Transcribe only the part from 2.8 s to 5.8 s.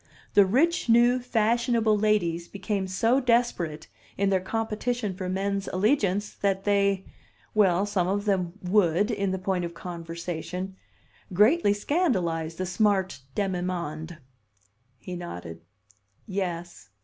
so desperate in their competition for men's